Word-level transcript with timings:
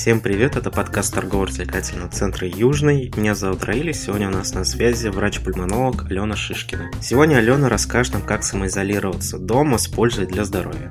Всем 0.00 0.22
привет, 0.22 0.56
это 0.56 0.70
подкаст 0.70 1.12
торгово-развлекательного 1.12 2.10
центра 2.10 2.48
Южный. 2.48 3.12
Меня 3.14 3.34
зовут 3.34 3.64
Раиля, 3.64 3.92
сегодня 3.92 4.28
у 4.28 4.30
нас 4.30 4.54
на 4.54 4.64
связи 4.64 5.08
врач-пульмонолог 5.08 6.06
Алена 6.06 6.36
Шишкина. 6.36 6.90
Сегодня 7.02 7.36
Алена 7.36 7.68
расскажет 7.68 8.14
нам, 8.14 8.24
как 8.24 8.42
самоизолироваться 8.42 9.38
дома 9.38 9.76
с 9.76 9.88
пользой 9.88 10.24
для 10.24 10.46
здоровья. 10.46 10.90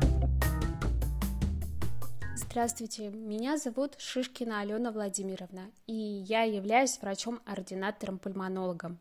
Здравствуйте, 2.35 3.09
меня 3.09 3.57
зовут 3.57 3.95
Шишкина 3.97 4.61
Алена 4.61 4.91
Владимировна, 4.91 5.71
и 5.87 5.95
я 5.95 6.43
являюсь 6.43 6.99
врачом-ординатором-пульмонологом. 7.01 8.99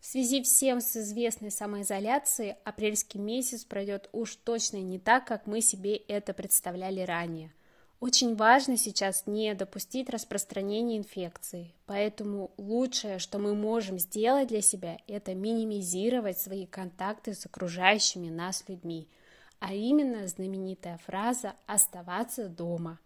В 0.00 0.04
связи 0.04 0.42
всем 0.42 0.82
с 0.82 0.98
известной 0.98 1.50
самоизоляцией, 1.50 2.56
апрельский 2.66 3.18
месяц 3.18 3.64
пройдет 3.64 4.10
уж 4.12 4.36
точно 4.36 4.82
не 4.82 4.98
так, 4.98 5.26
как 5.26 5.46
мы 5.46 5.62
себе 5.62 5.96
это 5.96 6.34
представляли 6.34 7.00
ранее. 7.00 7.54
Очень 7.98 8.36
важно 8.36 8.76
сейчас 8.76 9.26
не 9.26 9.54
допустить 9.54 10.10
распространения 10.10 10.98
инфекции, 10.98 11.74
поэтому 11.86 12.50
лучшее, 12.56 13.18
что 13.18 13.38
мы 13.38 13.54
можем 13.54 13.98
сделать 13.98 14.48
для 14.48 14.60
себя, 14.60 14.98
это 15.06 15.34
минимизировать 15.34 16.38
свои 16.38 16.66
контакты 16.66 17.34
с 17.34 17.46
окружающими 17.46 18.28
нас 18.28 18.64
людьми– 18.68 19.08
а 19.58 19.74
именно 19.74 20.26
знаменитая 20.26 20.98
фраза 20.98 21.54
«оставаться 21.66 22.48
дома». 22.48 22.98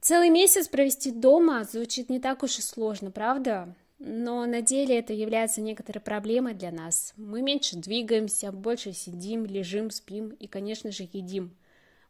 Целый 0.00 0.28
месяц 0.28 0.68
провести 0.68 1.10
дома 1.10 1.64
звучит 1.64 2.10
не 2.10 2.20
так 2.20 2.42
уж 2.42 2.58
и 2.58 2.62
сложно, 2.62 3.10
правда? 3.10 3.74
Но 3.98 4.44
на 4.44 4.60
деле 4.60 4.98
это 4.98 5.14
является 5.14 5.62
некоторой 5.62 6.02
проблемой 6.02 6.52
для 6.54 6.70
нас. 6.70 7.14
Мы 7.16 7.40
меньше 7.40 7.76
двигаемся, 7.76 8.52
больше 8.52 8.92
сидим, 8.92 9.46
лежим, 9.46 9.90
спим 9.90 10.28
и, 10.28 10.46
конечно 10.46 10.90
же, 10.90 11.08
едим. 11.10 11.56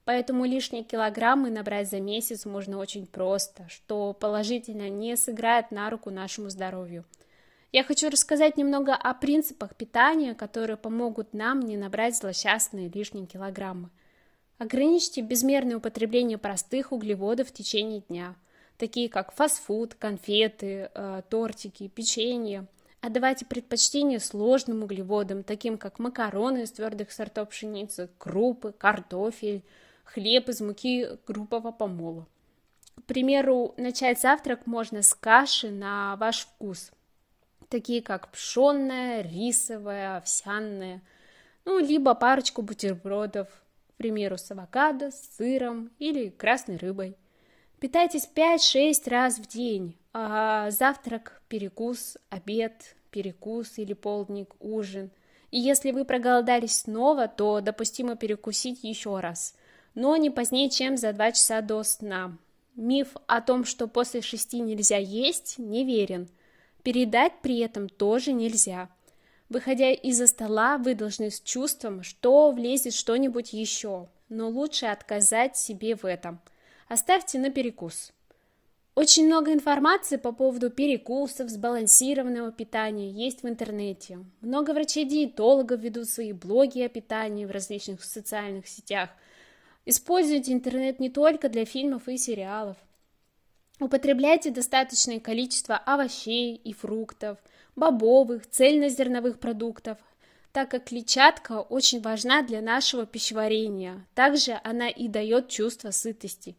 Поэтому 0.04 0.44
лишние 0.44 0.84
килограммы 0.84 1.50
набрать 1.50 1.88
за 1.88 2.00
месяц 2.00 2.44
можно 2.44 2.78
очень 2.78 3.06
просто, 3.06 3.66
что 3.68 4.12
положительно 4.12 4.88
не 4.88 5.16
сыграет 5.16 5.70
на 5.70 5.88
руку 5.90 6.10
нашему 6.10 6.50
здоровью– 6.50 7.04
я 7.74 7.82
хочу 7.82 8.08
рассказать 8.08 8.56
немного 8.56 8.94
о 8.94 9.14
принципах 9.14 9.74
питания, 9.74 10.36
которые 10.36 10.76
помогут 10.76 11.34
нам 11.34 11.58
не 11.58 11.76
набрать 11.76 12.16
злосчастные 12.16 12.88
лишние 12.88 13.26
килограммы. 13.26 13.90
Ограничьте 14.58 15.22
безмерное 15.22 15.78
употребление 15.78 16.38
простых 16.38 16.92
углеводов 16.92 17.48
в 17.48 17.52
течение 17.52 18.02
дня, 18.02 18.36
такие 18.78 19.08
как 19.08 19.34
фастфуд, 19.34 19.96
конфеты, 19.96 20.88
э, 20.94 21.22
тортики, 21.28 21.88
печенье. 21.88 22.68
Отдавайте 23.00 23.44
предпочтение 23.44 24.20
сложным 24.20 24.84
углеводам, 24.84 25.42
таким 25.42 25.76
как 25.76 25.98
макароны 25.98 26.62
из 26.62 26.70
твердых 26.70 27.10
сортов 27.10 27.48
пшеницы, 27.48 28.08
крупы, 28.18 28.70
картофель, 28.70 29.64
хлеб 30.04 30.48
из 30.48 30.60
муки 30.60 31.08
группового 31.26 31.72
помола. 31.72 32.26
К 32.96 33.02
примеру, 33.04 33.74
начать 33.76 34.20
завтрак 34.20 34.66
можно 34.66 35.02
с 35.02 35.14
каши 35.14 35.70
на 35.70 36.16
ваш 36.16 36.40
вкус– 36.46 36.92
такие 37.74 38.02
как 38.02 38.30
пшенная, 38.30 39.22
рисовая, 39.22 40.18
овсяная, 40.18 41.02
ну, 41.64 41.78
либо 41.80 42.14
парочку 42.14 42.62
бутербродов, 42.62 43.48
к 43.48 43.96
примеру, 43.96 44.38
с 44.38 44.48
авокадо, 44.50 45.10
с 45.10 45.36
сыром 45.36 45.90
или 45.98 46.28
красной 46.28 46.76
рыбой. 46.76 47.16
Питайтесь 47.80 48.28
5-6 48.32 49.10
раз 49.10 49.38
в 49.38 49.48
день, 49.48 49.96
а 50.12 50.70
завтрак, 50.70 51.42
перекус, 51.48 52.16
обед, 52.30 52.94
перекус 53.10 53.76
или 53.78 53.92
полдник, 53.92 54.54
ужин. 54.60 55.10
И 55.50 55.58
если 55.58 55.90
вы 55.90 56.04
проголодались 56.04 56.80
снова, 56.80 57.26
то 57.26 57.60
допустимо 57.60 58.14
перекусить 58.14 58.84
еще 58.84 59.18
раз, 59.18 59.56
но 59.94 60.16
не 60.16 60.30
позднее, 60.30 60.70
чем 60.70 60.96
за 60.96 61.12
2 61.12 61.32
часа 61.32 61.60
до 61.60 61.82
сна. 61.82 62.36
Миф 62.76 63.16
о 63.26 63.40
том, 63.40 63.64
что 63.64 63.86
после 63.86 64.20
шести 64.20 64.60
нельзя 64.60 64.98
есть, 64.98 65.58
неверен– 65.58 66.28
Передать 66.84 67.32
при 67.40 67.60
этом 67.60 67.88
тоже 67.88 68.32
нельзя. 68.34 68.90
Выходя 69.48 69.90
из-за 69.90 70.26
стола, 70.26 70.76
вы 70.76 70.94
должны 70.94 71.30
с 71.30 71.40
чувством, 71.40 72.02
что 72.02 72.50
влезет 72.50 72.92
что-нибудь 72.92 73.54
еще, 73.54 74.08
но 74.28 74.50
лучше 74.50 74.86
отказать 74.86 75.56
себе 75.56 75.96
в 75.96 76.04
этом. 76.04 76.40
Оставьте 76.86 77.38
на 77.38 77.50
перекус. 77.50 78.12
Очень 78.94 79.26
много 79.26 79.52
информации 79.52 80.18
по 80.18 80.30
поводу 80.32 80.70
перекусов, 80.70 81.48
сбалансированного 81.48 82.52
питания 82.52 83.10
есть 83.10 83.42
в 83.42 83.48
интернете. 83.48 84.18
Много 84.42 84.72
врачей-диетологов 84.72 85.80
ведут 85.80 86.08
свои 86.10 86.32
блоги 86.32 86.80
о 86.82 86.90
питании 86.90 87.46
в 87.46 87.50
различных 87.50 88.04
социальных 88.04 88.68
сетях. 88.68 89.08
Используйте 89.86 90.52
интернет 90.52 90.98
не 91.00 91.10
только 91.10 91.48
для 91.48 91.64
фильмов 91.64 92.08
и 92.08 92.16
сериалов. 92.16 92.76
Употребляйте 93.80 94.50
достаточное 94.50 95.20
количество 95.20 95.76
овощей 95.76 96.54
и 96.54 96.72
фруктов, 96.72 97.38
бобовых, 97.76 98.48
цельнозерновых 98.48 99.38
продуктов, 99.40 99.98
так 100.52 100.70
как 100.70 100.84
клетчатка 100.84 101.60
очень 101.60 102.00
важна 102.00 102.42
для 102.42 102.62
нашего 102.62 103.04
пищеварения. 103.04 104.06
Также 104.14 104.60
она 104.62 104.88
и 104.88 105.08
дает 105.08 105.48
чувство 105.48 105.90
сытости. 105.90 106.56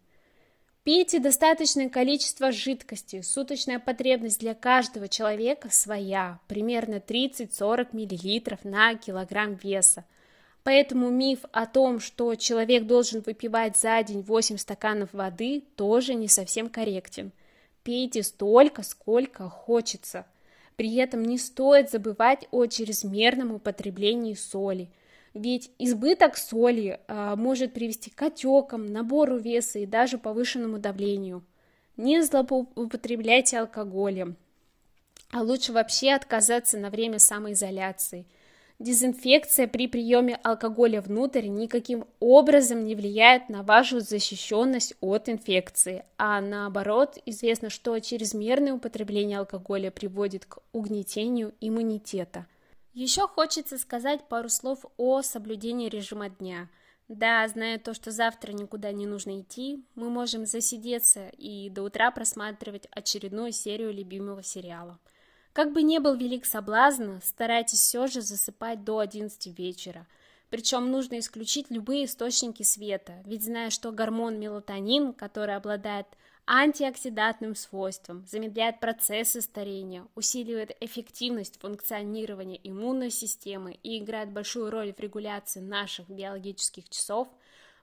Пейте 0.84 1.20
достаточное 1.20 1.90
количество 1.90 2.52
жидкости. 2.52 3.22
Суточная 3.22 3.80
потребность 3.80 4.40
для 4.40 4.54
каждого 4.54 5.08
человека 5.08 5.70
своя, 5.72 6.40
примерно 6.48 6.96
30-40 6.96 7.88
мл 7.94 8.58
на 8.70 8.94
килограмм 8.94 9.56
веса. 9.56 10.06
Поэтому 10.66 11.12
миф 11.12 11.42
о 11.52 11.68
том, 11.68 12.00
что 12.00 12.34
человек 12.34 12.88
должен 12.88 13.22
выпивать 13.22 13.78
за 13.78 14.02
день 14.02 14.22
8 14.22 14.58
стаканов 14.58 15.14
воды, 15.14 15.62
тоже 15.76 16.16
не 16.16 16.28
совсем 16.28 16.70
корректен. 16.70 17.32
Пейте 17.84 18.24
столько, 18.24 18.82
сколько 18.82 19.48
хочется. 19.48 20.26
При 20.76 20.96
этом 20.96 21.22
не 21.22 21.38
стоит 21.38 21.92
забывать 21.92 22.48
о 22.50 22.66
чрезмерном 22.66 23.54
употреблении 23.54 24.34
соли. 24.34 24.90
Ведь 25.36 25.70
избыток 25.78 26.36
соли 26.36 27.00
а, 27.08 27.36
может 27.36 27.74
привести 27.74 28.10
к 28.10 28.20
отекам, 28.24 28.88
набору 28.88 29.38
веса 29.38 29.78
и 29.78 29.86
даже 29.86 30.18
повышенному 30.18 30.80
давлению. 30.80 31.44
Не 31.96 32.24
злоупотребляйте 32.24 33.60
алкоголем. 33.60 34.36
А 35.30 35.44
лучше 35.44 35.74
вообще 35.74 36.14
отказаться 36.14 36.80
на 36.80 36.90
время 36.90 37.20
самоизоляции– 37.20 38.26
Дезинфекция 38.78 39.70
при 39.70 39.88
приеме 39.88 40.36
алкоголя 40.44 41.02
внутрь 41.02 41.48
никаким 41.48 42.06
образом 42.20 42.84
не 42.84 42.94
влияет 42.94 43.48
на 43.48 43.64
вашу 43.64 44.02
защищенность 44.02 44.96
от 45.00 45.30
инфекции, 45.30 46.04
а 46.18 46.42
наоборот, 46.42 47.18
известно, 47.26 47.70
что 47.70 47.98
чрезмерное 48.00 48.74
употребление 48.74 49.40
алкоголя 49.40 49.92
приводит 49.92 50.46
к 50.46 50.58
угнетению 50.74 51.54
иммунитета. 51.62 52.48
Еще 52.94 53.22
хочется 53.28 53.78
сказать 53.78 54.28
пару 54.28 54.50
слов 54.50 54.86
о 54.98 55.22
соблюдении 55.22 55.88
режима 55.88 56.30
дня. 56.30 56.70
Да, 57.08 57.48
зная 57.48 57.78
то, 57.78 57.94
что 57.94 58.12
завтра 58.12 58.52
никуда 58.52 58.92
не 58.92 59.06
нужно 59.06 59.40
идти, 59.40 59.86
мы 59.96 60.10
можем 60.10 60.46
засидеться 60.46 61.30
и 61.38 61.70
до 61.70 61.84
утра 61.84 62.12
просматривать 62.12 62.88
очередную 62.92 63.54
серию 63.54 63.94
любимого 63.94 64.44
сериала– 64.44 65.00
как 65.56 65.72
бы 65.72 65.84
не 65.84 66.00
был 66.00 66.16
велик 66.16 66.46
соблазн, 66.46 67.22
старайтесь 67.24 67.80
все 67.80 68.08
же 68.08 68.20
засыпать 68.20 68.84
до 68.84 69.00
11 69.00 69.58
вечера. 69.58 70.06
Причем 70.50 70.92
нужно 70.92 71.18
исключить 71.18 71.68
любые 71.70 72.06
источники 72.06 72.62
света, 72.62 73.24
ведь 73.24 73.46
зная, 73.46 73.70
что 73.70 73.94
гормон 73.94 74.38
мелатонин, 74.38 75.14
который 75.14 75.56
обладает 75.56 76.08
антиоксидантным 76.46 77.56
свойством, 77.56 78.26
замедляет 78.28 78.82
процессы 78.82 79.40
старения, 79.40 80.06
усиливает 80.14 80.76
эффективность 80.82 81.58
функционирования 81.62 82.60
иммунной 82.62 83.10
системы 83.10 83.80
и 83.82 83.98
играет 84.00 84.34
большую 84.34 84.70
роль 84.70 84.94
в 84.94 85.00
регуляции 85.00 85.62
наших 85.62 86.10
биологических 86.10 86.90
часов, 86.90 87.30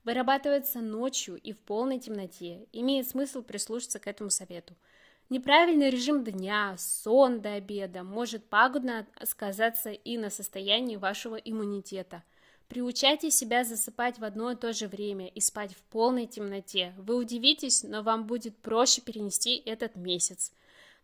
вырабатывается 0.04 0.80
ночью 0.80 1.36
и 1.36 1.54
в 1.54 1.58
полной 1.58 2.00
темноте, 2.00 2.66
имеет 2.70 3.08
смысл 3.08 3.40
прислушаться 3.40 3.98
к 3.98 4.08
этому 4.08 4.28
совету– 4.28 4.74
Неправильный 5.30 5.88
режим 5.88 6.24
дня, 6.24 6.76
сон 6.78 7.40
до 7.40 7.54
обеда 7.54 8.02
может 8.02 8.44
пагубно 8.44 9.06
сказаться 9.24 9.90
и 9.90 10.18
на 10.18 10.28
состоянии 10.28 10.96
вашего 10.96 11.36
иммунитета. 11.36 12.22
Приучайте 12.68 13.30
себя 13.30 13.64
засыпать 13.64 14.18
в 14.18 14.24
одно 14.24 14.52
и 14.52 14.56
то 14.56 14.72
же 14.72 14.88
время 14.88 15.28
и 15.28 15.40
спать 15.40 15.74
в 15.74 15.82
полной 15.84 16.26
темноте. 16.26 16.94
Вы 16.98 17.16
удивитесь, 17.16 17.82
но 17.82 18.02
вам 18.02 18.26
будет 18.26 18.56
проще 18.58 19.00
перенести 19.00 19.56
этот 19.56 19.96
месяц. 19.96 20.52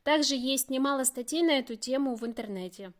Также 0.02 0.34
есть 0.34 0.70
немало 0.70 1.04
статей 1.04 1.42
на 1.42 1.58
эту 1.58 1.76
тему 1.76 2.14
в 2.14 2.24
интернете. 2.24 2.92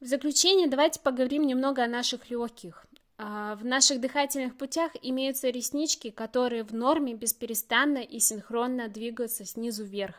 В 0.00 0.06
заключение 0.06 0.68
давайте 0.68 1.00
поговорим 1.00 1.46
немного 1.46 1.84
о 1.84 1.88
наших 1.88 2.30
легких. 2.30 2.86
А, 3.18 3.56
в 3.56 3.64
наших 3.64 4.00
дыхательных 4.00 4.56
путях 4.56 4.92
имеются 5.02 5.50
реснички, 5.50 6.10
которые 6.10 6.62
в 6.62 6.72
норме 6.72 7.14
бесперестанно 7.14 7.98
и 7.98 8.18
синхронно 8.18 8.88
двигаются 8.88 9.44
снизу 9.44 9.84
вверх 9.84 10.14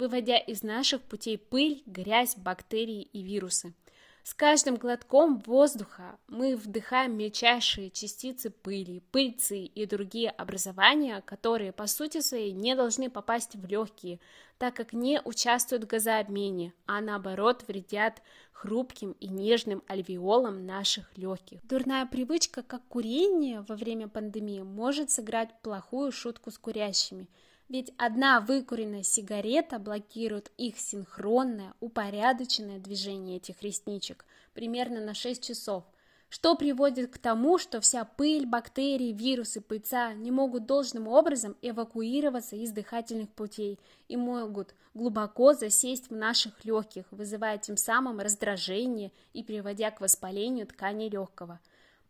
выводя 0.00 0.38
из 0.38 0.62
наших 0.62 1.02
путей 1.02 1.38
пыль, 1.38 1.82
грязь, 1.86 2.36
бактерии 2.36 3.02
и 3.02 3.22
вирусы. 3.22 3.74
С 4.22 4.34
каждым 4.34 4.76
глотком 4.76 5.38
воздуха 5.46 6.18
мы 6.28 6.54
вдыхаем 6.54 7.16
мельчайшие 7.16 7.90
частицы 7.90 8.50
пыли, 8.50 9.02
пыльцы 9.12 9.60
и 9.60 9.86
другие 9.86 10.30
образования, 10.30 11.22
которые 11.22 11.72
по 11.72 11.86
сути 11.86 12.20
своей 12.20 12.52
не 12.52 12.74
должны 12.74 13.08
попасть 13.10 13.56
в 13.56 13.66
легкие, 13.66 14.20
так 14.58 14.74
как 14.74 14.92
не 14.92 15.22
участвуют 15.24 15.84
в 15.84 15.86
газообмене, 15.86 16.74
а 16.86 17.00
наоборот 17.00 17.64
вредят 17.66 18.22
хрупким 18.52 19.12
и 19.12 19.28
нежным 19.28 19.82
альвеолам 19.88 20.66
наших 20.66 21.16
легких. 21.16 21.66
Дурная 21.66 22.04
привычка, 22.04 22.62
как 22.62 22.86
курение 22.88 23.64
во 23.66 23.74
время 23.74 24.06
пандемии, 24.06 24.60
может 24.60 25.10
сыграть 25.10 25.60
плохую 25.62 26.12
шутку 26.12 26.50
с 26.50 26.58
курящими– 26.58 27.28
ведь 27.70 27.92
одна 27.98 28.40
выкуренная 28.40 29.04
сигарета 29.04 29.78
блокирует 29.78 30.50
их 30.56 30.76
синхронное, 30.76 31.72
упорядоченное 31.78 32.80
движение 32.80 33.36
этих 33.36 33.62
ресничек 33.62 34.24
примерно 34.54 35.00
на 35.00 35.14
6 35.14 35.40
часов, 35.40 35.84
что 36.28 36.56
приводит 36.56 37.12
к 37.12 37.18
тому, 37.18 37.58
что 37.58 37.80
вся 37.80 38.04
пыль, 38.04 38.44
бактерии, 38.44 39.12
вирусы, 39.12 39.60
пыльца 39.60 40.14
не 40.14 40.32
могут 40.32 40.66
должным 40.66 41.06
образом 41.06 41.56
эвакуироваться 41.62 42.56
из 42.56 42.72
дыхательных 42.72 43.28
путей 43.28 43.78
и 44.08 44.16
могут 44.16 44.74
глубоко 44.92 45.54
засесть 45.54 46.10
в 46.10 46.16
наших 46.16 46.64
легких, 46.64 47.04
вызывая 47.12 47.58
тем 47.58 47.76
самым 47.76 48.18
раздражение 48.18 49.12
и 49.32 49.44
приводя 49.44 49.92
к 49.92 50.00
воспалению 50.00 50.66
тканей 50.66 51.08
легкого. 51.08 51.60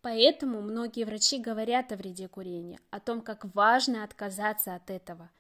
Поэтому 0.01 0.63
многие 0.63 1.05
врачи 1.05 1.39
говорят 1.39 1.93
о 1.93 1.97
вреде 1.97 2.29
курения, 2.29 2.81
о 2.89 2.99
том, 2.99 3.21
как 3.21 3.55
важно 3.55 4.05
отказаться 4.05 4.75
от 4.75 4.89
этого– 4.89 5.29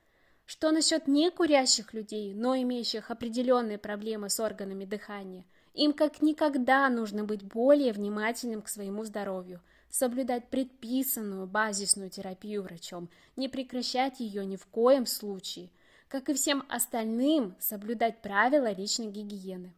что 0.51 0.73
насчет 0.73 1.07
некурящих 1.07 1.95
людей, 1.95 2.35
но 2.35 2.57
имеющих 2.57 3.13
определенные 3.13 3.79
проблемы 3.79 4.29
с 4.31 4.41
органами 4.41 4.85
дыхания? 4.85 5.45
Им 5.75 5.93
как 5.93 6.23
никогда 6.23 6.89
нужно 6.89 7.23
быть 7.23 7.45
более 7.45 7.93
внимательным 7.93 8.61
к 8.61 8.69
своему 8.69 9.05
здоровью, 9.05 9.63
соблюдать 9.91 10.49
предписанную 10.51 11.47
базисную 11.47 12.11
терапию 12.11 12.65
врачом, 12.65 13.11
не 13.37 13.49
прекращать 13.49 14.19
ее 14.19 14.45
ни 14.45 14.57
в 14.57 14.67
коем 14.67 15.07
случае, 15.07 15.71
как 16.09 16.29
и 16.29 16.35
всем 16.35 16.65
остальным 16.69 17.55
соблюдать 17.61 18.21
правила 18.21 18.73
личной 18.73 19.07
гигиены. 19.07 19.73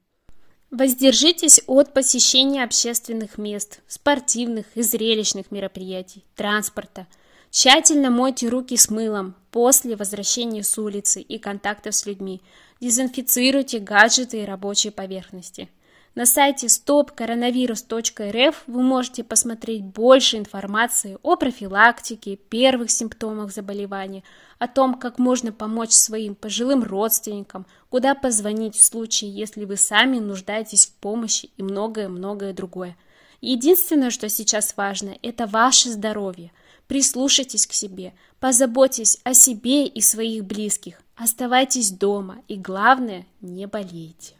Воздержитесь 0.70 1.62
от 1.66 1.92
посещения 1.92 2.64
общественных 2.64 3.36
мест, 3.36 3.82
спортивных 3.86 4.64
и 4.75 4.80
зрелищных 4.80 5.50
мероприятий, 5.50 6.25
транспорта– 6.34 7.06
Тщательно 7.52 8.08
мойте 8.08 8.49
руки 8.49 8.78
с 8.78 8.88
мылом 8.88 9.34
после 9.50 9.94
возвращения 9.94 10.62
с 10.62 10.78
улицы 10.78 11.20
и 11.20 11.38
контактов 11.38 11.94
с 11.94 12.06
людьми. 12.06 12.40
Дезинфицируйте 12.81 13.78
гаджеты 13.78 14.40
и 14.40 14.46
рабочие 14.46 14.90
поверхности. 14.90 15.69
На 16.14 16.25
сайте 16.25 16.69
stopcoronavirus.rf 16.69 18.54
вы 18.66 18.82
можете 18.82 19.22
посмотреть 19.22 19.84
больше 19.84 20.38
информации 20.38 21.19
о 21.22 21.37
профилактике, 21.37 22.37
первых 22.37 22.90
симптомах 22.90 23.52
заболевания, 23.52 24.22
о 24.58 24.66
том, 24.66 24.94
как 24.94 25.19
можно 25.19 25.52
помочь 25.52 25.93
своим 25.93 26.34
пожилым 26.34 26.82
родственникам, 26.82 27.66
куда 27.90 28.14
позвонить 28.14 28.76
в 28.76 28.82
случае, 28.82 29.31
если 29.31 29.66
вы 29.66 29.76
сами 29.76 30.19
нуждаетесь 30.20 30.87
в 30.87 30.94
помощи 30.94 31.50
и 31.58 31.62
многое-многое 31.62 32.54
другое. 32.54 32.96
Единственное, 33.42 34.08
что 34.08 34.30
сейчас 34.30 34.74
важно, 34.78 35.18
это 35.20 35.46
ваше 35.46 35.90
здоровье– 35.90 36.50
Прислушайтесь 36.92 37.66
к 37.66 37.72
себе, 37.72 38.12
позаботьтесь 38.38 39.18
о 39.24 39.32
себе 39.32 39.86
и 39.86 40.02
своих 40.02 40.44
близких, 40.44 41.00
оставайтесь 41.16 41.90
дома 41.90 42.36
и, 42.48 42.56
главное, 42.56 43.24
не 43.40 43.66
болейте. 43.66 44.34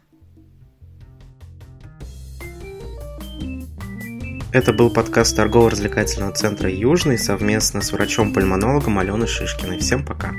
Это 4.51 4.71
был 4.71 4.91
подкаст 4.91 5.35
торгово-развлекательного 5.35 6.31
центра 6.33 6.69
«Южный» 6.69 7.17
совместно 7.17 7.81
с 7.81 7.91
врачом-пульмонологом 7.91 8.99
Аленой 8.99 9.25
Шишкиной. 9.25 9.79
Всем 9.79 10.05
пока! 10.05 10.31